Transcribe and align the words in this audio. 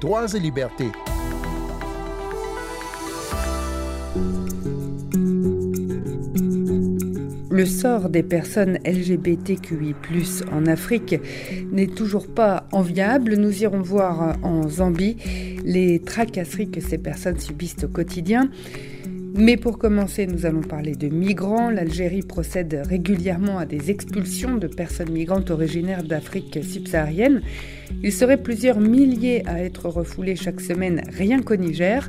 Droits 0.00 0.34
et 0.34 0.40
libertés. 0.40 0.90
Le 7.50 7.66
sort 7.66 8.08
des 8.08 8.24
personnes 8.24 8.80
LGBTQI+ 8.84 9.94
en 10.50 10.66
Afrique 10.66 11.14
n'est 11.70 11.86
toujours 11.86 12.26
pas 12.26 12.66
enviable. 12.72 13.36
Nous 13.36 13.62
irons 13.62 13.82
voir 13.82 14.36
en 14.42 14.68
Zambie 14.68 15.16
les 15.64 16.00
tracasseries 16.00 16.68
que 16.68 16.80
ces 16.80 16.98
personnes 16.98 17.38
subissent 17.38 17.84
au 17.84 17.88
quotidien. 17.88 18.50
Mais 19.36 19.56
pour 19.56 19.78
commencer, 19.78 20.28
nous 20.28 20.46
allons 20.46 20.60
parler 20.60 20.92
de 20.94 21.08
migrants. 21.08 21.68
L'Algérie 21.68 22.22
procède 22.22 22.80
régulièrement 22.88 23.58
à 23.58 23.66
des 23.66 23.90
expulsions 23.90 24.58
de 24.58 24.68
personnes 24.68 25.10
migrantes 25.10 25.50
originaires 25.50 26.04
d'Afrique 26.04 26.60
subsaharienne. 26.62 27.42
Il 28.04 28.12
serait 28.12 28.40
plusieurs 28.40 28.78
milliers 28.78 29.42
à 29.48 29.60
être 29.60 29.88
refoulés 29.88 30.36
chaque 30.36 30.60
semaine 30.60 31.02
rien 31.08 31.42
qu'au 31.42 31.56
Niger. 31.56 32.08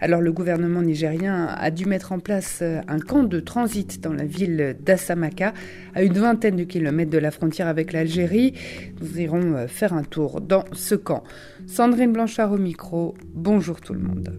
Alors 0.00 0.20
le 0.20 0.32
gouvernement 0.32 0.82
nigérien 0.82 1.46
a 1.46 1.70
dû 1.70 1.84
mettre 1.86 2.10
en 2.10 2.18
place 2.18 2.62
un 2.62 2.98
camp 2.98 3.22
de 3.22 3.38
transit 3.38 4.00
dans 4.02 4.12
la 4.12 4.24
ville 4.24 4.76
d'Assamaka, 4.84 5.54
à 5.94 6.02
une 6.02 6.14
vingtaine 6.14 6.56
de 6.56 6.64
kilomètres 6.64 7.12
de 7.12 7.18
la 7.18 7.30
frontière 7.30 7.68
avec 7.68 7.92
l'Algérie. 7.92 8.54
Nous 9.00 9.20
irons 9.20 9.68
faire 9.68 9.92
un 9.92 10.02
tour 10.02 10.40
dans 10.40 10.64
ce 10.72 10.96
camp. 10.96 11.22
Sandrine 11.68 12.12
Blanchard 12.12 12.50
au 12.50 12.58
micro, 12.58 13.14
bonjour 13.34 13.80
tout 13.80 13.94
le 13.94 14.00
monde. 14.00 14.36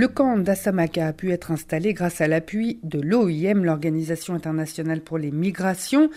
Le 0.00 0.08
camp 0.08 0.38
d'Assamaka 0.38 1.08
a 1.08 1.12
pu 1.12 1.30
être 1.30 1.50
installé 1.50 1.92
grâce 1.92 2.22
à 2.22 2.26
l'appui 2.26 2.80
de 2.82 2.98
l'OIM, 2.98 3.62
l'Organisation 3.62 4.32
internationale 4.32 5.02
pour 5.02 5.18
les 5.18 5.30
migrations. 5.30 6.08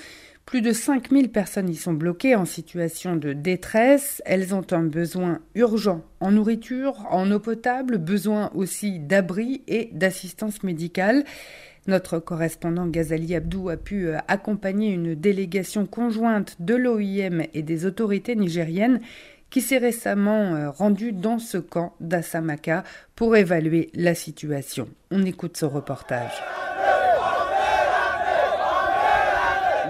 Plus 0.46 0.62
de 0.62 0.72
5000 0.72 1.30
personnes 1.30 1.68
y 1.68 1.76
sont 1.76 1.92
bloquées 1.92 2.38
en 2.38 2.46
situation 2.46 3.18
de 3.18 3.34
détresse. 3.34 4.22
Elles 4.26 4.56
ont 4.56 4.66
un 4.72 4.84
besoin 4.84 5.40
urgent 5.54 6.02
en 6.22 6.32
nourriture, 6.32 7.06
en 7.10 7.30
eau 7.30 7.42
potable, 7.42 7.98
besoin 7.98 8.52
aussi 8.56 9.00
d'abri 9.00 9.64
et 9.68 9.90
d'assistance 9.92 10.64
médicale. 10.64 11.26
Notre 11.86 12.20
correspondant 12.20 12.88
Ghazali 12.88 13.36
Abdou 13.36 13.68
a 13.68 13.76
pu 13.76 14.08
euh, 14.08 14.18
accompagner 14.30 14.94
une 14.94 15.14
délégation 15.16 15.86
conjointe 15.86 16.56
de 16.62 16.76
l'OIM 16.76 17.42
et 17.54 17.64
des 17.64 17.86
autorités 17.86 18.38
nigériennes 18.38 19.02
qui 19.54 19.62
s'est 19.62 19.78
récemment 19.78 20.56
euh, 20.56 20.72
rendue 20.72 21.12
dans 21.12 21.38
ce 21.38 21.60
camp 21.60 21.94
d'Assamaka 22.00 22.84
pour 23.16 23.36
évaluer 23.36 23.92
la 23.94 24.16
situation. 24.16 24.88
On 25.12 25.24
écoute 25.26 25.58
ce 25.58 25.66
reportage. 25.66 26.32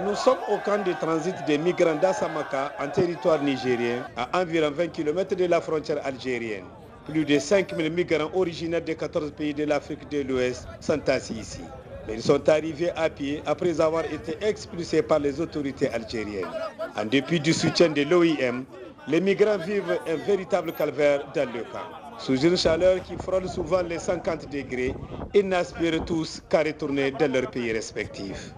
Nous 0.04 0.14
sommes 0.16 0.36
au 0.52 0.58
camp 0.58 0.84
de 0.84 0.92
transit 0.92 1.34
des 1.46 1.56
migrants 1.56 1.94
d'Assamaka 1.94 2.74
en 2.78 2.88
territoire 2.88 3.42
nigérien, 3.42 4.06
à 4.18 4.42
environ 4.42 4.70
20 4.70 4.88
km 4.88 5.34
de 5.34 5.46
la 5.46 5.62
frontière 5.62 6.04
algérienne. 6.04 6.64
Plus 7.06 7.24
de 7.24 7.38
5000 7.38 7.90
migrants 7.90 8.30
originaires 8.34 8.82
des 8.82 8.96
14 8.96 9.30
pays 9.30 9.54
de 9.54 9.64
l'Afrique 9.64 10.10
de 10.10 10.20
l'Ouest 10.20 10.68
sont 10.80 11.08
assis 11.08 11.36
ici. 11.36 11.60
Mais 12.06 12.16
ils 12.16 12.22
sont 12.22 12.50
arrivés 12.50 12.90
à 12.96 13.08
pied 13.08 13.42
après 13.46 13.80
avoir 13.80 14.04
été 14.04 14.36
expulsés 14.42 15.00
par 15.00 15.20
les 15.20 15.40
autorités 15.40 15.88
algériennes. 15.88 16.52
En 16.98 17.06
dépit 17.06 17.40
du 17.40 17.54
soutien 17.54 17.88
de 17.88 18.02
l'OIM, 18.02 18.64
les 19.08 19.20
migrants 19.20 19.58
vivent 19.58 19.98
un 20.06 20.16
véritable 20.16 20.72
calvaire 20.72 21.26
dans 21.34 21.50
le 21.52 21.62
camp. 21.62 21.88
Sous 22.18 22.36
une 22.42 22.56
chaleur 22.56 23.02
qui 23.02 23.16
frôle 23.16 23.48
souvent 23.48 23.82
les 23.82 23.98
50 23.98 24.48
degrés, 24.50 24.94
ils 25.34 25.46
n'aspirent 25.48 26.04
tous 26.04 26.40
qu'à 26.48 26.62
retourner 26.62 27.10
dans 27.10 27.30
leur 27.32 27.50
pays 27.50 27.72
respectifs. 27.72 28.52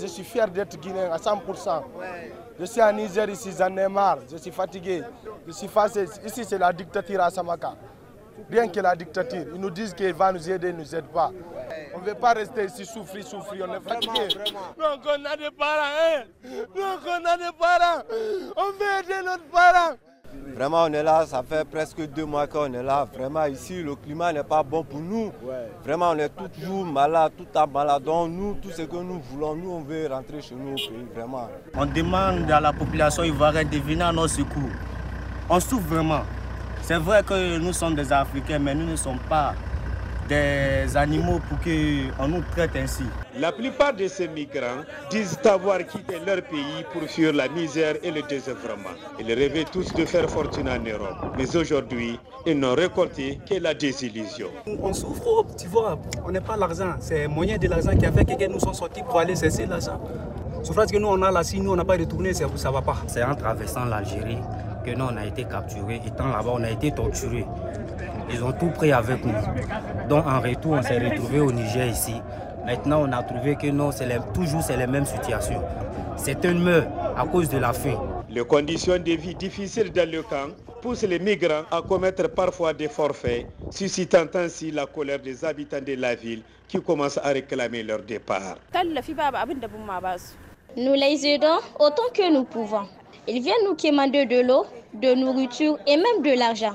Je 0.00 0.06
suis 0.06 0.24
fier 0.24 0.48
d'être 0.48 0.78
guinéen 0.80 1.10
à 1.12 1.18
100%. 1.18 1.82
Je 2.58 2.64
suis 2.64 2.80
en 2.82 2.92
Niger 2.92 3.28
ici, 3.28 3.50
j'en 3.56 3.76
ai 3.76 3.88
marre, 3.88 4.18
je 4.30 4.36
suis 4.36 4.50
fatigué. 4.50 5.02
Je 5.46 5.52
suis. 5.52 5.68
Ici, 6.24 6.44
c'est 6.44 6.58
la 6.58 6.72
dictature 6.72 7.20
à 7.20 7.30
Samaka. 7.30 7.74
Rien 8.50 8.68
que 8.68 8.80
la 8.80 8.94
dictature. 8.96 9.44
Ils 9.54 9.60
nous 9.60 9.70
disent 9.70 9.92
qu'ils 9.92 10.14
vont 10.14 10.32
nous 10.32 10.50
aider, 10.50 10.68
ils 10.68 10.74
ne 10.76 10.80
nous 10.80 10.94
aident 10.94 11.12
pas. 11.12 11.30
On 11.94 12.00
ne 12.00 12.04
veut 12.06 12.14
pas 12.14 12.32
rester 12.32 12.64
ici, 12.64 12.84
souffrir, 12.84 13.24
souffrir, 13.24 13.66
on 13.68 13.74
est 13.74 13.80
fatigué. 13.80 14.28
Donc 14.78 15.00
on 15.06 15.24
a 15.24 15.36
des 15.36 15.50
parents, 15.56 15.94
hein? 16.02 16.22
Donc 16.74 17.00
on 17.06 17.24
a 17.24 17.36
des 17.36 17.56
parents. 17.58 18.02
On 18.56 18.72
veut 18.72 19.00
aider 19.00 19.24
nos 19.24 19.38
parents. 19.52 19.96
Vraiment, 20.54 20.84
on 20.84 20.92
est 20.92 21.02
là, 21.02 21.24
ça 21.26 21.42
fait 21.48 21.64
presque 21.64 22.00
deux 22.08 22.24
mois 22.24 22.46
qu'on 22.48 22.72
est 22.74 22.82
là. 22.82 23.06
Vraiment, 23.12 23.44
ici, 23.44 23.82
le 23.82 23.94
climat 23.94 24.32
n'est 24.32 24.42
pas 24.42 24.64
bon 24.64 24.82
pour 24.82 24.98
nous. 24.98 25.32
Vraiment, 25.84 26.10
on 26.10 26.18
est 26.18 26.28
toujours 26.28 26.84
malade, 26.84 27.32
tout 27.38 27.46
à 27.58 27.66
malade. 27.66 28.02
Donc, 28.02 28.30
nous, 28.30 28.54
tout 28.54 28.70
ce 28.70 28.82
que 28.82 28.96
nous 28.96 29.20
voulons, 29.30 29.54
nous, 29.54 29.70
on 29.70 29.80
veut 29.80 30.08
rentrer 30.08 30.42
chez 30.42 30.56
nous 30.56 30.72
au 30.72 30.74
pays, 30.74 31.06
vraiment. 31.14 31.48
On 31.76 31.86
demande 31.86 32.50
à 32.50 32.60
la 32.60 32.72
population 32.72 33.22
ivoirienne 33.22 33.68
de 33.68 33.78
venir 33.78 34.08
à 34.08 34.12
nos 34.12 34.26
secours. 34.26 34.70
On 35.48 35.60
souffre 35.60 35.86
vraiment. 35.86 36.22
C'est 36.82 36.98
vrai 36.98 37.22
que 37.22 37.58
nous 37.58 37.72
sommes 37.72 37.94
des 37.94 38.12
Africains, 38.12 38.58
mais 38.58 38.74
nous 38.74 38.86
ne 38.86 38.96
sommes 38.96 39.20
pas 39.28 39.54
des 40.28 40.96
animaux 40.96 41.40
pour 41.48 41.58
qu'on 41.60 42.28
nous 42.28 42.42
traite 42.52 42.76
ainsi. 42.76 43.04
La 43.38 43.52
plupart 43.52 43.94
de 43.94 44.06
ces 44.08 44.28
migrants 44.28 44.84
disent 45.10 45.38
avoir 45.44 45.78
quitté 45.78 46.14
leur 46.26 46.42
pays 46.42 46.84
pour 46.92 47.02
fuir 47.02 47.32
la 47.32 47.48
misère 47.48 47.96
et 48.02 48.10
le 48.10 48.22
désœuvrement. 48.22 48.90
Ils 49.18 49.32
rêvaient 49.32 49.64
tous 49.64 49.92
de 49.92 50.04
faire 50.04 50.28
fortune 50.30 50.68
en 50.68 50.78
Europe. 50.78 51.34
Mais 51.36 51.54
aujourd'hui, 51.56 52.18
ils 52.46 52.58
n'ont 52.58 52.74
récolté 52.74 53.40
que 53.48 53.54
la 53.54 53.74
désillusion. 53.74 54.48
On 54.66 54.92
souffre, 54.92 55.44
tu 55.58 55.68
vois, 55.68 55.98
on 56.24 56.30
n'est 56.30 56.40
pas 56.40 56.56
l'argent. 56.56 56.94
C'est 57.00 57.22
le 57.22 57.28
moyen 57.28 57.58
de 57.58 57.68
l'argent 57.68 57.96
qui 57.96 58.06
a 58.06 58.12
fait 58.12 58.24
que 58.24 58.46
nous 58.46 58.60
sommes 58.60 58.74
sortis 58.74 59.02
pour 59.02 59.18
aller 59.18 59.34
cesser 59.36 59.66
l'argent. 59.66 60.00
Sauf 60.62 60.76
que 60.90 60.96
nous, 60.96 61.08
on 61.08 61.20
a 61.22 61.30
la 61.30 61.44
si 61.44 61.60
nous, 61.60 61.72
on 61.72 61.76
n'a 61.76 61.84
pas 61.84 61.96
retourné, 61.96 62.32
ça 62.32 62.46
ne 62.46 62.72
va 62.72 62.80
pas. 62.80 62.96
C'est 63.06 63.22
en 63.22 63.34
traversant 63.34 63.84
l'Algérie 63.84 64.38
que 64.84 64.92
nous, 64.92 65.04
on 65.04 65.16
a 65.16 65.26
été 65.26 65.44
capturés. 65.44 66.00
Étant 66.06 66.28
là-bas, 66.28 66.52
on 66.54 66.62
a 66.62 66.70
été 66.70 66.90
torturés. 66.90 67.46
Ils 68.30 68.42
ont 68.44 68.52
tout 68.52 68.68
pris 68.70 68.92
avec 68.92 69.24
nous. 69.24 69.32
Donc 70.08 70.26
en 70.26 70.40
retour, 70.40 70.72
on 70.72 70.82
s'est 70.82 70.98
retrouvé 70.98 71.40
au 71.40 71.52
Niger 71.52 71.86
ici. 71.88 72.14
Maintenant, 72.64 73.02
on 73.06 73.12
a 73.12 73.22
trouvé 73.22 73.56
que 73.56 73.66
non, 73.66 73.92
c'est 73.92 74.08
toujours 74.32 74.62
c'est 74.62 74.76
les 74.76 74.86
mêmes 74.86 75.04
situations. 75.04 75.62
C'est 76.16 76.44
un 76.46 76.54
meurt 76.54 76.86
à 77.16 77.24
cause 77.26 77.48
de 77.48 77.58
la 77.58 77.72
faim. 77.72 77.98
Les 78.30 78.44
conditions 78.44 78.96
de 78.98 79.12
vie 79.12 79.34
difficiles 79.34 79.92
dans 79.92 80.08
le 80.10 80.22
camp 80.22 80.48
poussent 80.80 81.02
les 81.02 81.18
migrants 81.18 81.64
à 81.70 81.82
commettre 81.82 82.28
parfois 82.28 82.72
des 82.72 82.88
forfaits, 82.88 83.46
suscitant 83.70 84.26
ainsi 84.34 84.70
la 84.70 84.86
colère 84.86 85.18
des 85.18 85.44
habitants 85.44 85.80
de 85.80 85.94
la 85.94 86.14
ville 86.14 86.42
qui 86.68 86.80
commencent 86.80 87.18
à 87.18 87.28
réclamer 87.28 87.82
leur 87.82 88.00
départ. 88.02 88.56
Nous 90.76 90.92
les 90.94 91.26
aidons 91.26 91.58
autant 91.78 92.02
que 92.12 92.32
nous 92.32 92.44
pouvons. 92.44 92.88
Ils 93.28 93.42
viennent 93.42 93.64
nous 93.64 93.74
demander 93.76 94.26
de 94.26 94.40
l'eau, 94.40 94.66
de 94.94 95.14
nourriture 95.14 95.78
et 95.86 95.96
même 95.96 96.22
de 96.22 96.36
l'argent. 96.38 96.74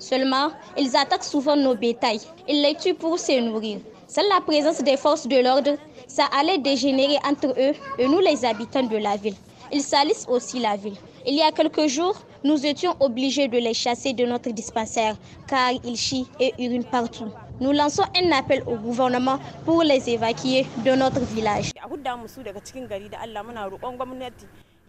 Seulement, 0.00 0.48
ils 0.76 0.96
attaquent 0.96 1.22
souvent 1.24 1.54
nos 1.56 1.74
bétails. 1.74 2.20
Ils 2.48 2.62
les 2.62 2.74
tuent 2.74 2.94
pour 2.94 3.18
se 3.18 3.38
nourrir. 3.38 3.78
Sans 4.08 4.22
la 4.34 4.40
présence 4.40 4.82
des 4.82 4.96
forces 4.96 5.28
de 5.28 5.36
l'ordre, 5.36 5.76
ça 6.08 6.24
allait 6.36 6.58
dégénérer 6.58 7.18
entre 7.24 7.48
eux 7.56 7.74
et 7.98 8.08
nous 8.08 8.18
les 8.18 8.44
habitants 8.44 8.82
de 8.82 8.96
la 8.96 9.16
ville. 9.16 9.36
Ils 9.70 9.82
salissent 9.82 10.26
aussi 10.28 10.58
la 10.58 10.76
ville. 10.76 10.96
Il 11.26 11.34
y 11.34 11.42
a 11.42 11.52
quelques 11.52 11.86
jours, 11.86 12.16
nous 12.42 12.64
étions 12.66 12.96
obligés 12.98 13.46
de 13.46 13.58
les 13.58 13.74
chasser 13.74 14.12
de 14.14 14.24
notre 14.24 14.50
dispensaire 14.50 15.16
car 15.46 15.70
ils 15.84 15.96
chient 15.96 16.26
et 16.40 16.52
urinent 16.58 16.82
partout. 16.90 17.28
Nous 17.60 17.72
lançons 17.72 18.04
un 18.16 18.32
appel 18.32 18.64
au 18.66 18.76
gouvernement 18.76 19.38
pour 19.66 19.82
les 19.82 20.08
évacuer 20.08 20.66
de 20.84 20.92
notre 20.92 21.20
village. 21.20 21.72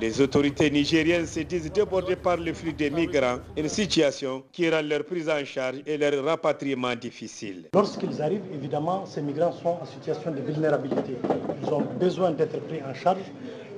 Les 0.01 0.19
autorités 0.19 0.71
nigériennes 0.71 1.27
se 1.27 1.41
disent 1.41 1.71
débordées 1.71 2.15
par 2.15 2.35
le 2.37 2.51
flux 2.53 2.73
des 2.73 2.89
migrants, 2.89 3.37
une 3.55 3.69
situation 3.69 4.41
qui 4.51 4.67
rend 4.67 4.81
leur 4.81 5.03
prise 5.03 5.29
en 5.29 5.45
charge 5.45 5.83
et 5.85 5.95
leur 5.95 6.25
rapatriement 6.25 6.95
difficile. 6.95 7.69
Lorsqu'ils 7.75 8.19
arrivent, 8.19 8.49
évidemment, 8.51 9.05
ces 9.05 9.21
migrants 9.21 9.51
sont 9.51 9.77
en 9.79 9.85
situation 9.85 10.31
de 10.31 10.39
vulnérabilité. 10.41 11.17
Ils 11.61 11.71
ont 11.71 11.81
besoin 11.99 12.31
d'être 12.31 12.59
pris 12.61 12.79
en 12.81 12.95
charge, 12.95 13.21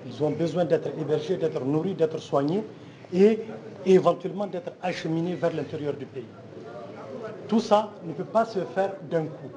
ils 0.08 0.24
ont 0.24 0.30
besoin 0.30 0.64
d'être 0.64 0.88
hébergés, 0.98 1.36
d'être 1.36 1.60
nourris, 1.66 1.94
d'être 1.94 2.20
soignés 2.20 2.64
et 3.14 3.40
éventuellement 3.86 4.48
d'être 4.48 4.72
acheminés 4.82 5.36
vers 5.36 5.52
l'intérieur 5.54 5.94
du 5.94 6.06
pays. 6.06 6.24
Tout 7.50 7.60
ça 7.60 7.92
ne 8.06 8.14
peut 8.14 8.24
pas 8.24 8.46
se 8.46 8.60
faire 8.74 8.94
d'un 9.12 9.26
coup. 9.26 9.52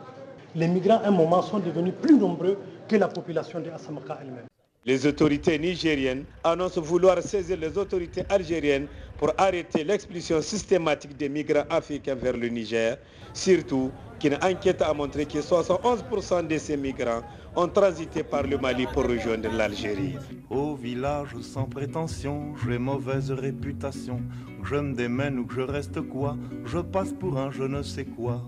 Les 0.56 0.66
migrants, 0.66 1.00
à 1.04 1.06
un 1.06 1.12
moment, 1.12 1.42
sont 1.42 1.60
devenus 1.60 1.94
plus 2.02 2.18
nombreux 2.18 2.58
que 2.88 2.96
la 2.96 3.06
population 3.06 3.60
de 3.60 3.70
Assamaka 3.70 4.18
elle-même. 4.20 4.46
Les 4.86 5.04
autorités 5.04 5.58
nigériennes 5.58 6.24
annoncent 6.44 6.80
vouloir 6.80 7.20
saisir 7.20 7.58
les 7.58 7.76
autorités 7.76 8.22
algériennes 8.28 8.86
pour 9.18 9.32
arrêter 9.36 9.82
l'expulsion 9.82 10.40
systématique 10.40 11.16
des 11.16 11.28
migrants 11.28 11.64
africains 11.68 12.14
vers 12.14 12.36
le 12.36 12.46
Niger, 12.48 12.96
surtout 13.34 13.90
qu'une 14.20 14.36
enquête 14.40 14.80
a 14.82 14.94
montré 14.94 15.26
que 15.26 15.38
71% 15.38 16.46
de 16.46 16.56
ces 16.58 16.76
migrants 16.76 17.22
ont 17.56 17.66
transité 17.66 18.22
par 18.22 18.44
le 18.44 18.58
Mali 18.58 18.86
pour 18.94 19.02
rejoindre 19.08 19.48
l'Algérie. 19.50 20.14
Au 20.50 20.76
village 20.76 21.34
sans 21.42 21.64
prétention, 21.64 22.54
j'ai 22.64 22.78
mauvaise 22.78 23.32
réputation. 23.32 24.20
Je 24.62 24.76
me 24.76 24.94
démène 24.94 25.40
ou 25.40 25.46
que 25.46 25.54
je 25.54 25.60
reste 25.62 26.00
quoi, 26.02 26.36
je 26.64 26.78
passe 26.78 27.12
pour 27.12 27.36
un 27.38 27.50
je 27.50 27.64
ne 27.64 27.82
sais 27.82 28.04
quoi. 28.04 28.40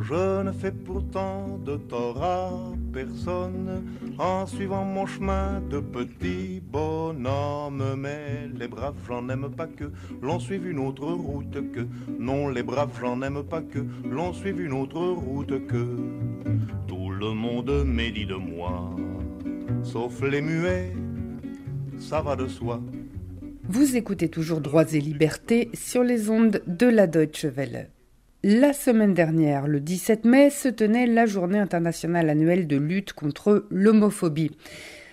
Je 0.00 0.42
ne 0.42 0.52
fais 0.52 0.72
pourtant 0.72 1.58
de 1.64 1.76
tort 1.76 2.22
à 2.22 2.50
personne 2.92 3.84
en 4.18 4.46
suivant 4.46 4.84
mon 4.84 5.06
chemin 5.06 5.60
de 5.70 5.80
petit 5.80 6.60
bonhomme. 6.60 7.96
Mais 7.98 8.48
les 8.58 8.68
braves, 8.68 8.94
j'en 9.06 9.28
aime 9.28 9.50
pas 9.50 9.66
que 9.66 9.90
l'on 10.22 10.40
suive 10.40 10.66
une 10.66 10.78
autre 10.78 11.06
route 11.06 11.72
que. 11.72 11.86
Non, 12.18 12.48
les 12.48 12.62
braves, 12.62 12.98
j'en 13.00 13.20
aime 13.22 13.42
pas 13.42 13.62
que 13.62 13.80
l'on 14.08 14.32
suive 14.32 14.60
une 14.60 14.72
autre 14.72 15.00
route 15.00 15.66
que. 15.66 15.86
Tout 16.86 17.10
le 17.10 17.32
monde 17.32 17.84
médit 17.84 18.26
de 18.26 18.34
moi, 18.34 18.96
sauf 19.82 20.22
les 20.22 20.40
muets, 20.40 20.92
ça 21.98 22.20
va 22.20 22.36
de 22.36 22.48
soi. 22.48 22.80
Vous 23.68 23.96
écoutez 23.96 24.28
toujours 24.28 24.60
Droits 24.60 24.92
et 24.92 25.00
Libertés 25.00 25.70
sur 25.74 26.02
les 26.02 26.30
ondes 26.30 26.62
de 26.66 26.86
la 26.86 27.06
Deutsche 27.06 27.44
Welle. 27.44 27.90
La 28.42 28.72
semaine 28.72 29.12
dernière, 29.12 29.66
le 29.66 29.80
17 29.80 30.24
mai, 30.24 30.48
se 30.48 30.68
tenait 30.68 31.06
la 31.06 31.26
journée 31.26 31.58
internationale 31.58 32.30
annuelle 32.30 32.66
de 32.66 32.78
lutte 32.78 33.12
contre 33.12 33.66
l'homophobie. 33.68 34.56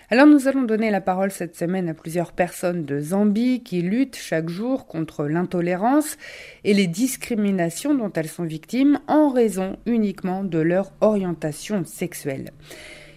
Alors 0.08 0.26
nous 0.26 0.48
allons 0.48 0.62
donner 0.62 0.90
la 0.90 1.02
parole 1.02 1.30
cette 1.30 1.54
semaine 1.54 1.90
à 1.90 1.94
plusieurs 1.94 2.32
personnes 2.32 2.86
de 2.86 2.98
Zambie 2.98 3.62
qui 3.62 3.82
luttent 3.82 4.16
chaque 4.16 4.48
jour 4.48 4.86
contre 4.86 5.26
l'intolérance 5.26 6.16
et 6.64 6.72
les 6.72 6.86
discriminations 6.86 7.94
dont 7.94 8.10
elles 8.14 8.30
sont 8.30 8.44
victimes 8.44 8.98
en 9.08 9.28
raison 9.28 9.76
uniquement 9.84 10.42
de 10.42 10.60
leur 10.60 10.92
orientation 11.02 11.84
sexuelle. 11.84 12.52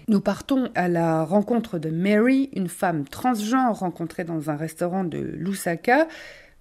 Nous 0.10 0.20
partons 0.20 0.70
à 0.76 0.90
la 0.90 1.24
rencontre 1.24 1.80
de 1.80 1.90
Mary, 1.90 2.50
une 2.54 2.68
femme 2.68 3.06
transgenre 3.06 3.80
rencontrée 3.80 4.26
dans 4.26 4.50
un 4.50 4.58
restaurant 4.58 5.06
de 5.06 5.20
Lusaka. 5.20 6.10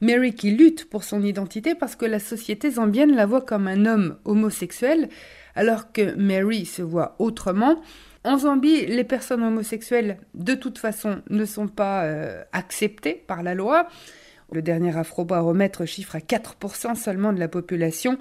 Mary 0.00 0.34
qui 0.34 0.50
lutte 0.50 0.88
pour 0.88 1.04
son 1.04 1.22
identité 1.22 1.74
parce 1.74 1.96
que 1.96 2.06
la 2.06 2.18
société 2.18 2.70
zambienne 2.70 3.14
la 3.14 3.26
voit 3.26 3.42
comme 3.42 3.68
un 3.68 3.86
homme 3.86 4.16
homosexuel, 4.24 5.08
alors 5.54 5.92
que 5.92 6.14
Mary 6.16 6.64
se 6.64 6.82
voit 6.82 7.16
autrement. 7.18 7.80
En 8.24 8.38
Zambie, 8.38 8.86
les 8.86 9.04
personnes 9.04 9.42
homosexuelles, 9.42 10.18
de 10.34 10.54
toute 10.54 10.78
façon, 10.78 11.22
ne 11.30 11.44
sont 11.44 11.68
pas 11.68 12.04
euh, 12.04 12.42
acceptées 12.52 13.22
par 13.26 13.42
la 13.42 13.54
loi. 13.54 13.88
Le 14.52 14.62
dernier 14.62 14.96
afrobaromètre 14.96 15.86
chiffre 15.86 16.16
à 16.16 16.20
4% 16.20 16.96
seulement 16.96 17.32
de 17.32 17.38
la 17.38 17.48
population 17.48 18.18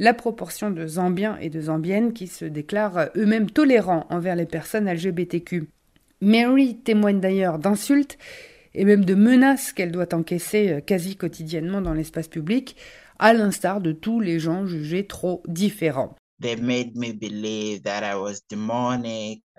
la 0.00 0.14
proportion 0.14 0.70
de 0.70 0.86
Zambiens 0.86 1.36
et 1.40 1.50
de 1.50 1.60
Zambiennes 1.60 2.14
qui 2.14 2.26
se 2.26 2.46
déclarent 2.46 3.10
eux-mêmes 3.16 3.50
tolérants 3.50 4.06
envers 4.08 4.34
les 4.34 4.46
personnes 4.46 4.90
LGBTQ. 4.90 5.68
Mary 6.22 6.78
témoigne 6.78 7.20
d'ailleurs 7.20 7.58
d'insultes 7.58 8.16
et 8.74 8.84
même 8.84 9.04
de 9.04 9.14
menaces 9.14 9.72
qu'elle 9.72 9.92
doit 9.92 10.14
encaisser 10.14 10.70
euh, 10.70 10.80
quasi 10.80 11.16
quotidiennement 11.16 11.80
dans 11.80 11.94
l'espace 11.94 12.28
public, 12.28 12.76
à 13.18 13.32
l'instar 13.32 13.80
de 13.80 13.92
tous 13.92 14.20
les 14.20 14.38
gens 14.38 14.66
jugés 14.66 15.06
trop 15.06 15.42
différents. 15.46 16.16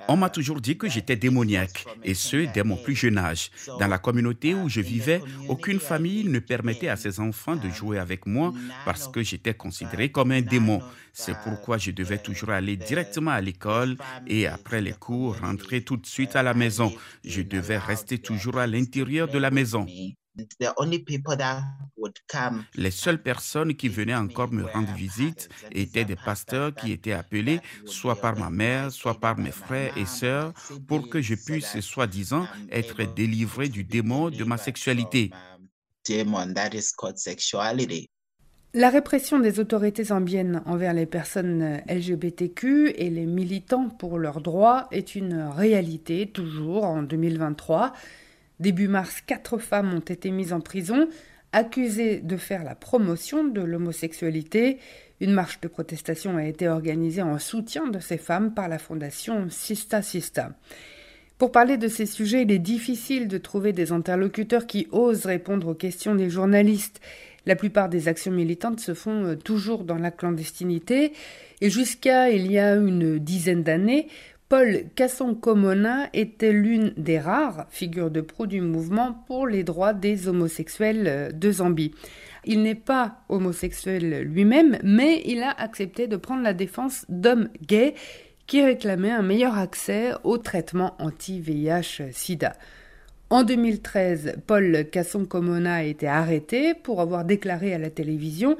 On 0.07 0.17
m'a 0.17 0.29
toujours 0.29 0.59
dit 0.61 0.77
que 0.77 0.89
j'étais 0.89 1.15
démoniaque, 1.15 1.85
et 2.03 2.15
ce, 2.15 2.51
dès 2.51 2.63
mon 2.63 2.75
plus 2.75 2.95
jeune 2.95 3.17
âge. 3.17 3.51
Dans 3.79 3.87
la 3.87 3.99
communauté 3.99 4.55
où 4.55 4.67
je 4.67 4.81
vivais, 4.81 5.21
aucune 5.47 5.79
famille 5.79 6.25
ne 6.25 6.39
permettait 6.39 6.87
à 6.87 6.95
ses 6.95 7.19
enfants 7.19 7.55
de 7.55 7.69
jouer 7.69 7.99
avec 7.99 8.25
moi 8.25 8.51
parce 8.85 9.07
que 9.07 9.21
j'étais 9.21 9.53
considéré 9.53 10.11
comme 10.11 10.31
un 10.31 10.41
démon. 10.41 10.81
C'est 11.13 11.37
pourquoi 11.43 11.77
je 11.77 11.91
devais 11.91 12.17
toujours 12.17 12.49
aller 12.49 12.77
directement 12.77 13.31
à 13.31 13.41
l'école 13.41 13.97
et 14.25 14.47
après 14.47 14.81
les 14.81 14.93
cours, 14.93 15.37
rentrer 15.39 15.83
tout 15.83 15.97
de 15.97 16.05
suite 16.05 16.35
à 16.35 16.43
la 16.43 16.53
maison. 16.53 16.91
Je 17.23 17.41
devais 17.41 17.77
rester 17.77 18.17
toujours 18.17 18.57
à 18.57 18.67
l'intérieur 18.67 19.27
de 19.27 19.37
la 19.37 19.51
maison. 19.51 19.85
Les 22.75 22.91
seules 22.91 23.21
personnes 23.21 23.75
qui 23.75 23.89
venaient 23.89 24.15
encore 24.15 24.51
me 24.51 24.63
rendre 24.63 24.93
visite 24.93 25.49
étaient 25.71 26.05
des 26.05 26.15
pasteurs 26.15 26.73
qui 26.73 26.91
étaient 26.91 27.11
appelés 27.11 27.59
soit 27.85 28.15
par 28.15 28.37
ma 28.37 28.49
mère, 28.49 28.91
soit 28.91 29.19
par 29.19 29.37
mes 29.37 29.51
frères 29.51 29.95
et 29.97 30.05
sœurs 30.05 30.53
pour 30.87 31.09
que 31.09 31.21
je 31.21 31.35
puisse, 31.35 31.79
soi-disant, 31.81 32.47
être 32.71 33.03
délivré 33.03 33.67
du 33.67 33.83
démon 33.83 34.29
de 34.29 34.43
ma 34.43 34.57
sexualité. 34.57 35.31
La 38.73 38.89
répression 38.89 39.39
des 39.39 39.59
autorités 39.59 40.05
zambiennes 40.05 40.63
envers 40.65 40.93
les 40.93 41.05
personnes 41.05 41.81
LGBTQ 41.89 42.91
et 42.95 43.09
les 43.09 43.25
militants 43.25 43.89
pour 43.89 44.17
leurs 44.17 44.39
droits 44.39 44.87
est 44.91 45.15
une 45.15 45.33
réalité 45.33 46.31
toujours 46.31 46.85
en 46.85 47.03
2023. 47.03 47.91
Début 48.61 48.87
mars, 48.87 49.21
quatre 49.25 49.57
femmes 49.57 49.91
ont 49.91 49.99
été 50.01 50.29
mises 50.29 50.53
en 50.53 50.61
prison, 50.61 51.07
accusées 51.51 52.19
de 52.19 52.37
faire 52.37 52.63
la 52.63 52.75
promotion 52.75 53.43
de 53.43 53.59
l'homosexualité. 53.59 54.77
Une 55.19 55.33
marche 55.33 55.59
de 55.61 55.67
protestation 55.67 56.37
a 56.37 56.45
été 56.45 56.69
organisée 56.69 57.23
en 57.23 57.39
soutien 57.39 57.87
de 57.87 57.97
ces 57.97 58.19
femmes 58.19 58.53
par 58.53 58.69
la 58.69 58.77
fondation 58.77 59.47
Sista 59.49 60.03
Sista. 60.03 60.51
Pour 61.39 61.51
parler 61.51 61.77
de 61.77 61.87
ces 61.87 62.05
sujets, 62.05 62.43
il 62.43 62.51
est 62.51 62.59
difficile 62.59 63.27
de 63.27 63.39
trouver 63.39 63.73
des 63.73 63.91
interlocuteurs 63.91 64.67
qui 64.67 64.87
osent 64.91 65.25
répondre 65.25 65.69
aux 65.69 65.73
questions 65.73 66.13
des 66.13 66.29
journalistes. 66.29 67.01
La 67.47 67.55
plupart 67.55 67.89
des 67.89 68.07
actions 68.07 68.31
militantes 68.31 68.79
se 68.79 68.93
font 68.93 69.25
euh, 69.25 69.35
toujours 69.35 69.83
dans 69.83 69.97
la 69.97 70.11
clandestinité 70.11 71.13
et 71.61 71.69
jusqu'à 71.71 72.29
il 72.29 72.51
y 72.51 72.59
a 72.59 72.75
une 72.75 73.17
dizaine 73.17 73.63
d'années, 73.63 74.07
Paul 74.51 74.83
Kasson-Komona 74.95 76.09
était 76.11 76.51
l'une 76.51 76.91
des 76.97 77.19
rares 77.19 77.67
figures 77.69 78.11
de 78.11 78.19
proue 78.19 78.47
du 78.47 78.59
mouvement 78.59 79.13
pour 79.25 79.47
les 79.47 79.63
droits 79.63 79.93
des 79.93 80.27
homosexuels 80.27 81.31
de 81.33 81.51
Zambie. 81.53 81.93
Il 82.43 82.61
n'est 82.61 82.75
pas 82.75 83.21
homosexuel 83.29 84.23
lui-même, 84.23 84.77
mais 84.83 85.21
il 85.25 85.41
a 85.41 85.51
accepté 85.51 86.07
de 86.07 86.17
prendre 86.17 86.43
la 86.43 86.53
défense 86.53 87.05
d'hommes 87.07 87.47
gays 87.65 87.95
qui 88.45 88.61
réclamaient 88.61 89.11
un 89.11 89.21
meilleur 89.21 89.57
accès 89.57 90.11
au 90.25 90.37
traitement 90.37 90.95
anti-VIH-Sida. 90.99 92.51
En 93.29 93.43
2013, 93.43 94.35
Paul 94.47 94.85
Kasson-Komona 94.91 95.75
a 95.75 95.83
été 95.83 96.09
arrêté 96.09 96.73
pour 96.73 96.99
avoir 96.99 97.23
déclaré 97.23 97.73
à 97.73 97.77
la 97.77 97.89
télévision 97.89 98.57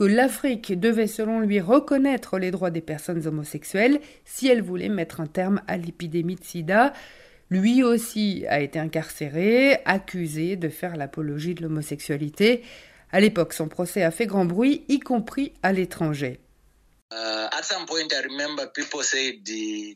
que 0.00 0.04
l'Afrique 0.04 0.80
devait 0.80 1.06
selon 1.06 1.40
lui 1.40 1.60
reconnaître 1.60 2.38
les 2.38 2.50
droits 2.50 2.70
des 2.70 2.80
personnes 2.80 3.26
homosexuelles 3.26 4.00
si 4.24 4.48
elle 4.48 4.62
voulait 4.62 4.88
mettre 4.88 5.20
un 5.20 5.26
terme 5.26 5.60
à 5.68 5.76
l'épidémie 5.76 6.36
de 6.36 6.44
sida. 6.44 6.94
Lui 7.50 7.82
aussi 7.82 8.46
a 8.48 8.60
été 8.62 8.78
incarcéré, 8.78 9.76
accusé 9.84 10.56
de 10.56 10.70
faire 10.70 10.96
l'apologie 10.96 11.54
de 11.54 11.60
l'homosexualité. 11.60 12.62
À 13.12 13.20
l'époque, 13.20 13.52
son 13.52 13.68
procès 13.68 14.02
a 14.02 14.10
fait 14.10 14.24
grand 14.24 14.46
bruit, 14.46 14.84
y 14.88 15.00
compris 15.00 15.52
à 15.62 15.74
l'étranger. 15.74 16.40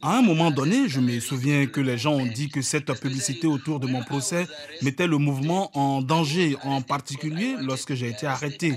À 0.02 0.18
un 0.18 0.22
moment 0.22 0.50
donné, 0.50 0.88
je 0.88 1.00
me 1.00 1.18
souviens 1.18 1.66
que 1.66 1.80
les 1.80 1.96
gens 1.96 2.12
ont 2.12 2.26
dit 2.26 2.50
que 2.50 2.60
cette 2.60 2.92
publicité 3.00 3.46
autour 3.46 3.80
de 3.80 3.86
mon 3.86 4.02
procès 4.02 4.46
mettait 4.82 5.06
le 5.06 5.16
mouvement 5.16 5.70
en 5.72 6.02
danger, 6.02 6.56
en 6.62 6.82
particulier 6.82 7.54
lorsque 7.60 7.94
j'ai 7.94 8.10
été 8.10 8.26
arrêté. 8.26 8.74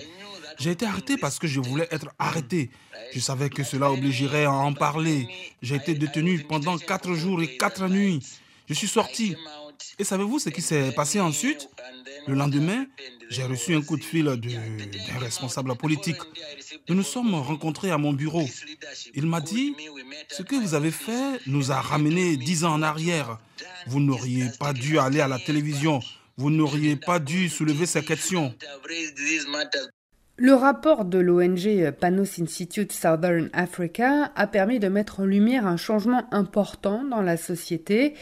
J'ai 0.60 0.72
été 0.72 0.86
arrêté 0.86 1.18
parce 1.18 1.40
que 1.40 1.48
je 1.48 1.60
voulais 1.60 1.88
être 1.92 2.10
arrêté. 2.18 2.70
Je 3.14 3.20
savais 3.20 3.50
que 3.50 3.64
cela 3.64 3.92
obligerait 3.92 4.46
à 4.46 4.52
en 4.52 4.74
parler. 4.74 5.28
J'ai 5.62 5.76
été 5.76 5.94
détenu 5.94 6.44
pendant 6.44 6.78
quatre 6.78 7.14
jours 7.14 7.42
et 7.42 7.58
quatre 7.58 7.88
nuits. 7.88 8.20
Je 8.68 8.74
suis 8.74 8.88
sorti. 8.88 9.36
Et 10.00 10.04
savez-vous 10.04 10.40
ce 10.40 10.50
qui 10.50 10.62
s'est 10.62 10.92
passé 10.92 11.20
ensuite? 11.20 11.70
Le 12.28 12.34
lendemain, 12.34 12.86
j'ai 13.30 13.44
reçu 13.44 13.76
un 13.76 13.82
coup 13.82 13.98
de 13.98 14.04
fil 14.04 14.26
d'un 14.26 15.20
responsable 15.20 15.76
politique. 15.76 16.18
Nous 16.90 16.96
nous 16.96 17.04
sommes 17.04 17.36
rencontrés 17.36 17.92
à 17.92 17.98
mon 17.98 18.14
bureau. 18.14 18.48
Il 19.14 19.28
m'a 19.28 19.42
dit, 19.42 19.76
ce 20.30 20.42
que 20.42 20.56
vous 20.56 20.74
avez 20.74 20.92
fait 20.92 21.40
nous 21.46 21.72
a 21.72 21.80
ramené 21.80 22.36
dix 22.36 22.66
ans 22.66 22.74
en 22.74 22.82
arrière. 22.82 23.38
Vous 23.86 24.00
n'auriez 24.00 24.50
pas 24.60 24.74
dû 24.74 25.00
aller 25.00 25.22
à 25.22 25.28
la 25.28 25.40
télévision. 25.40 26.02
Vous 26.36 26.50
n'auriez 26.50 26.96
pas 26.96 27.20
dû 27.20 27.50
soulever 27.50 27.86
ces 27.86 28.04
questions. 28.04 28.54
Le 30.40 30.54
rapport 30.54 31.04
de 31.04 31.18
l'ONG 31.18 31.90
Panos 32.00 32.40
Institute 32.40 32.92
Southern 32.92 33.50
Africa 33.54 34.32
a 34.36 34.46
permis 34.46 34.78
de 34.78 34.88
mettre 34.88 35.22
en 35.22 35.26
lumière 35.26 35.66
un 35.66 35.78
changement 35.78 36.26
important 36.32 37.04
dans 37.04 37.24
la 37.24 37.38
société. 37.38 38.14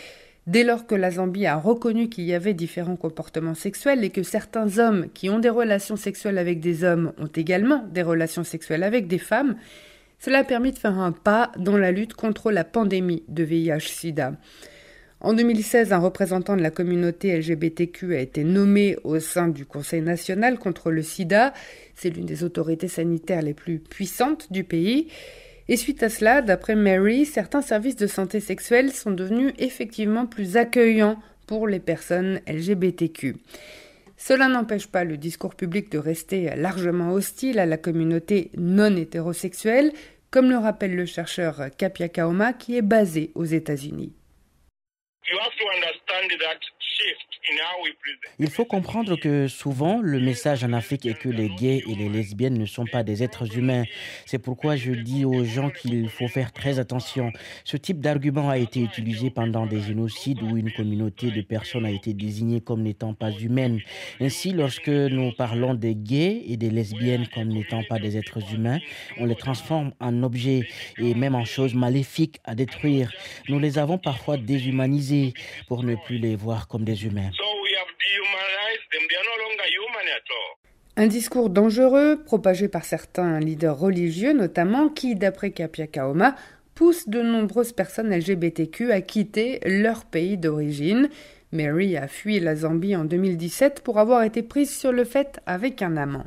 Dès 0.48 0.64
lors 0.64 0.88
que 0.88 0.96
la 0.96 1.12
Zambie 1.12 1.46
a 1.46 1.58
reconnu 1.58 2.08
qu'il 2.08 2.24
y 2.24 2.34
avait 2.34 2.54
différents 2.54 2.96
comportements 2.96 3.54
sexuels 3.54 4.02
et 4.06 4.12
que 4.12 4.24
certains 4.24 4.80
hommes 4.80 5.08
qui 5.14 5.30
ont 5.30 5.40
des 5.40 5.50
relations 5.50 5.98
sexuelles 5.98 6.38
avec 6.38 6.62
des 6.62 6.86
hommes 6.86 7.12
ont 7.18 7.28
également 7.28 7.84
des 7.92 8.04
relations 8.04 8.46
sexuelles 8.46 8.84
avec 8.84 9.08
des 9.08 9.18
femmes, 9.18 9.58
cela 10.18 10.40
a 10.40 10.44
permis 10.46 10.72
de 10.72 10.80
faire 10.80 10.98
un 10.98 11.12
pas 11.12 11.52
dans 11.58 11.78
la 11.78 11.92
lutte 11.92 12.14
contre 12.14 12.50
la 12.50 12.64
pandémie 12.64 13.24
de 13.28 13.44
VIH-Sida. 13.44 14.36
En 15.26 15.34
2016, 15.34 15.92
un 15.92 15.98
représentant 15.98 16.56
de 16.56 16.62
la 16.62 16.70
communauté 16.70 17.36
LGBTQ 17.36 18.16
a 18.16 18.20
été 18.20 18.44
nommé 18.44 18.96
au 19.04 19.20
sein 19.20 19.48
du 19.48 19.66
Conseil 19.66 20.02
national 20.02 20.60
contre 20.60 20.92
le 20.92 21.02
sida. 21.02 21.52
C'est 21.96 22.12
l'une 22.12 22.28
des 22.28 22.44
autorités 22.44 22.88
sanitaires 22.88 23.42
les 23.42 23.56
plus 23.56 23.80
puissantes 23.80 24.52
du 24.52 24.64
pays. 24.64 25.08
Et 25.68 25.78
suite 25.78 26.04
à 26.04 26.10
cela, 26.10 26.44
d'après 26.44 26.76
Mary, 26.76 27.26
certains 27.26 27.64
services 27.64 27.96
de 27.96 28.06
santé 28.06 28.40
sexuelle 28.40 28.92
sont 28.92 29.10
devenus 29.10 29.54
effectivement 29.58 30.28
plus 30.28 30.58
accueillants 30.58 31.18
pour 31.48 31.68
les 31.68 31.80
personnes 31.80 32.40
LGBTQ. 32.46 33.36
Cela 34.18 34.48
n'empêche 34.48 34.86
pas 34.86 35.06
le 35.06 35.18
discours 35.18 35.56
public 35.56 35.92
de 35.92 35.98
rester 35.98 36.52
largement 36.56 37.14
hostile 37.14 37.58
à 37.58 37.66
la 37.66 37.78
communauté 37.78 38.52
non 38.60 38.96
hétérosexuelle, 38.96 39.92
comme 40.30 40.52
le 40.52 40.58
rappelle 40.58 40.96
le 40.96 41.08
chercheur 41.08 41.64
Kapia 41.80 42.10
Kaoma 42.10 42.54
qui 42.54 42.78
est 42.78 42.84
basé 42.84 43.32
aux 43.34 43.46
États-Unis. 43.46 44.14
Il 48.40 48.50
faut 48.50 48.66
comprendre 48.66 49.16
que 49.16 49.48
souvent, 49.48 50.00
le 50.02 50.20
message 50.20 50.64
en 50.64 50.74
Afrique 50.74 51.06
est 51.06 51.18
que 51.18 51.30
les 51.30 51.50
gays 51.50 51.84
et 51.88 51.96
les 51.96 52.10
lesbiennes 52.10 52.58
ne 52.58 52.66
sont 52.66 52.86
pas 52.86 53.04
des 53.04 53.24
êtres 53.24 53.58
humains. 53.58 53.84
C'est 54.26 54.40
pourquoi 54.40 54.76
je 54.76 54.92
dis 54.92 55.26
aux 55.26 55.44
gens 55.44 55.70
qu'il 55.70 56.10
faut 56.10 56.28
faire 56.28 56.52
très 56.52 56.80
attention. 56.80 57.32
Ce 57.64 57.78
type 57.78 58.00
d'argument 58.00 58.50
a 58.50 58.58
été 58.58 58.82
utilisé 58.82 59.30
pendant 59.30 59.66
des 59.66 59.82
génocides 59.82 60.42
où 60.42 60.58
une 60.58 60.72
communauté 60.72 61.32
de 61.32 61.42
personnes 61.42 61.86
a 61.86 61.92
été 61.92 62.14
désignée 62.14 62.62
comme 62.62 62.84
n'étant 62.84 63.14
pas 63.14 63.32
humaine. 63.32 63.80
Ainsi, 64.20 64.52
lorsque 64.52 64.90
nous 64.90 65.32
parlons 65.32 65.74
des 65.74 65.96
gays 65.96 66.44
et 66.48 66.58
des 66.58 66.70
lesbiennes 66.70 67.28
comme 67.34 67.50
n'étant 67.50 67.84
pas 67.84 68.00
des 68.00 68.18
êtres 68.18 68.54
humains, 68.54 68.80
on 69.18 69.26
les 69.26 69.36
transforme 69.36 69.92
en 70.00 70.24
objets 70.24 70.68
et 70.98 71.14
même 71.16 71.36
en 71.36 71.46
choses 71.46 71.74
maléfiques 71.74 72.38
à 72.44 72.56
détruire. 72.56 73.12
Nous 73.50 73.60
les 73.60 73.78
avons 73.78 73.98
parfois 73.98 74.38
déshumanisés 74.38 75.15
pour 75.68 75.84
ne 75.84 75.96
plus 75.96 76.18
les 76.18 76.36
voir 76.36 76.68
comme 76.68 76.84
des 76.84 77.06
humains. 77.06 77.32
Un 80.98 81.08
discours 81.08 81.50
dangereux, 81.50 82.22
propagé 82.24 82.70
par 82.70 82.86
certains 82.86 83.40
leaders 83.40 83.78
religieux 83.78 84.32
notamment, 84.32 84.88
qui, 84.88 85.16
d'après 85.16 85.52
Kapia 85.52 85.88
Kaoma, 85.88 86.36
pousse 86.74 87.10
de 87.10 87.22
nombreuses 87.22 87.74
personnes 87.74 88.16
LGBTQ 88.16 88.92
à 88.92 89.02
quitter 89.02 89.60
leur 89.66 90.06
pays 90.06 90.38
d'origine. 90.38 91.10
Mary 91.52 91.98
a 91.98 92.08
fui 92.08 92.40
la 92.40 92.56
Zambie 92.56 92.96
en 92.96 93.06
2017 93.06 93.82
pour 93.82 94.00
avoir 94.00 94.24
été 94.24 94.44
prise 94.44 94.78
sur 94.78 94.92
le 94.92 95.06
fait 95.06 95.40
avec 95.46 95.82
un 95.82 95.98
amant. 95.98 96.26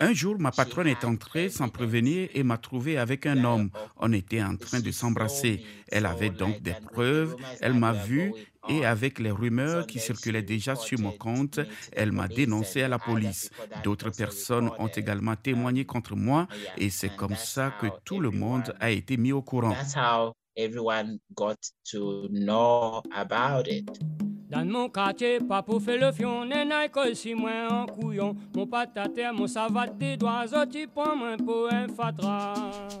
Un 0.00 0.12
jour, 0.12 0.36
ma 0.38 0.50
patronne 0.50 0.88
est 0.88 1.04
entrée 1.04 1.48
sans 1.48 1.68
prévenir 1.68 2.28
et 2.34 2.42
m'a 2.42 2.58
trouvé 2.58 2.98
avec 2.98 3.26
un 3.26 3.44
homme. 3.44 3.70
On 3.96 4.12
était 4.12 4.42
en 4.42 4.56
train 4.56 4.80
de 4.80 4.90
s'embrasser. 4.90 5.64
Elle 5.88 6.06
avait 6.06 6.30
donc 6.30 6.60
des 6.62 6.74
preuves. 6.92 7.36
Elle 7.60 7.74
m'a 7.74 7.92
vu 7.92 8.32
et 8.68 8.84
avec 8.84 9.18
les 9.18 9.30
rumeurs 9.30 9.86
qui 9.86 9.98
circulaient 9.98 10.42
déjà 10.42 10.74
sur 10.74 10.98
mon 10.98 11.12
compte, 11.12 11.60
elle 11.92 12.12
m'a 12.12 12.28
dénoncé 12.28 12.82
à 12.82 12.88
la 12.88 12.98
police. 12.98 13.50
D'autres 13.82 14.10
personnes 14.10 14.70
ont 14.78 14.88
également 14.88 15.36
témoigné 15.36 15.84
contre 15.84 16.16
moi 16.16 16.48
et 16.78 16.90
c'est 16.90 17.14
comme 17.14 17.36
ça 17.36 17.72
que 17.80 17.86
tout 18.04 18.20
le 18.20 18.30
monde 18.30 18.74
a 18.80 18.90
été 18.90 19.16
mis 19.16 19.32
au 19.32 19.42
courant. 19.42 19.76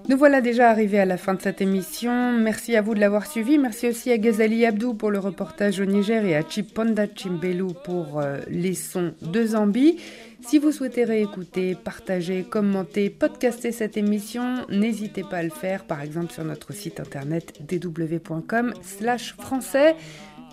Nous 0.08 0.16
voilà 0.16 0.40
déjà 0.40 0.70
arrivés 0.70 1.00
à 1.00 1.04
la 1.04 1.16
fin 1.16 1.34
de 1.34 1.42
cette 1.42 1.60
émission. 1.60 2.32
Merci 2.32 2.76
à 2.76 2.82
vous 2.82 2.94
de 2.94 3.00
l'avoir 3.00 3.26
suivi. 3.26 3.58
Merci 3.58 3.88
aussi 3.88 4.10
à 4.10 4.18
Ghazali 4.18 4.66
Abdou 4.66 4.94
pour 4.94 5.10
le 5.10 5.18
reportage 5.18 5.80
au 5.80 5.84
Niger 5.84 6.24
et 6.24 6.36
à 6.36 6.42
Chiponda 6.48 7.06
Chimbelu 7.14 7.74
pour 7.84 8.20
euh, 8.20 8.38
les 8.48 8.74
sons 8.74 9.14
de 9.22 9.46
Zambie. 9.46 9.98
Si 10.46 10.58
vous 10.58 10.72
souhaitez 10.72 11.04
réécouter, 11.04 11.74
partager, 11.74 12.42
commenter, 12.42 13.08
podcaster 13.08 13.72
cette 13.72 13.96
émission, 13.96 14.66
n'hésitez 14.68 15.22
pas 15.22 15.38
à 15.38 15.42
le 15.42 15.48
faire, 15.48 15.84
par 15.84 16.02
exemple 16.02 16.34
sur 16.34 16.44
notre 16.44 16.74
site 16.74 17.00
internet 17.00 17.54
dw.com/français. 17.66 19.96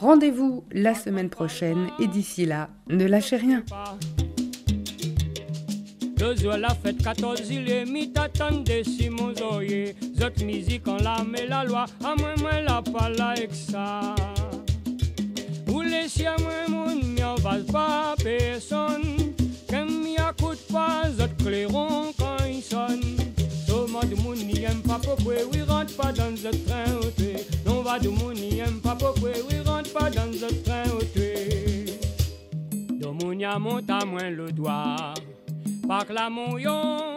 Rendez-vous 0.02 0.64
la 0.72 0.96
semaine 0.96 1.30
prochaine 1.30 1.90
et 2.00 2.08
d'ici 2.08 2.48
là, 2.48 2.70
ne 2.90 3.06
lâchez 3.06 3.36
rien. 3.36 3.64
Deux 6.18 6.36
jours 6.36 6.58
la 6.58 6.70
fête 6.70 7.04
14 7.04 7.44
il 7.52 7.70
est 7.70 7.86
mis 7.86 8.12
t'attendez 8.12 8.84
Simon 8.84 9.32
Zoye 9.36 9.94
Zot 10.18 10.44
musique 10.44 10.88
en 10.88 10.98
la 10.98 11.24
met 11.24 11.46
la 11.46 11.64
loi 11.66 11.86
À 12.04 12.16
moi 12.16 12.34
moi 12.40 12.62
la 12.62 12.82
pas 12.82 13.10
la 13.10 13.36
ça. 13.52 14.16
Ou 15.68 15.82
les 15.82 16.08
siens 16.08 16.36
moi 16.40 16.68
mon 16.68 16.96
m'y 16.96 17.22
va 17.22 17.58
pas 17.72 18.16
personne. 18.24 19.36
Qu'aime 19.68 20.02
m'y 20.02 20.16
coûte 20.42 20.66
pas 20.74 21.12
Zot 21.16 21.46
clairon 21.46 22.12
quand 22.18 22.44
il 22.50 22.64
sonne. 22.64 23.18
Tout 23.68 23.86
le 23.86 23.92
monde 23.92 24.16
mon 24.24 24.34
n'y 24.34 24.64
aime 24.64 24.82
pas 24.82 25.00
pourquoi 25.00 25.36
Oui 25.54 25.62
rentre 25.62 25.96
pas 25.96 26.12
dans 26.12 26.32
le 26.32 26.66
train 26.66 26.86
Non 27.61 27.61
va 27.92 28.00
de 28.00 28.10
mon 28.10 28.32
n'y 28.32 28.60
aime 28.60 28.80
pas 28.82 28.96
pourquoi 28.96 29.32
Oui 29.50 29.60
rentre 29.66 29.92
pas 29.94 30.10
dans 30.10 30.26
le 30.26 30.64
train 30.64 30.84
Domounia 33.00 33.60
monte 33.60 33.90
à 33.90 34.06
moins 34.06 34.30
le 34.30 34.52
doigt. 34.52 35.14
Par 35.88 36.06
la 36.10 36.30
mouillon, 36.30 37.14